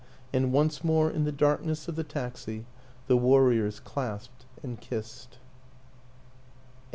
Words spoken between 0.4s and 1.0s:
once